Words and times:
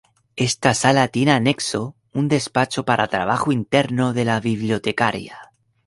Esta 0.47 0.73
Sala 0.73 1.09
tiene 1.09 1.31
anexo 1.33 1.95
un 2.11 2.27
despacho 2.27 2.85
para 2.85 3.07
trabajo 3.07 3.51
interno 3.51 4.13
de 4.13 4.25
la 4.25 4.39
bibliotecaria. 4.39 5.37